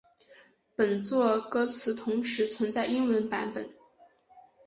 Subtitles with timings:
[0.75, 3.69] 本作歌词同时存在英文版本。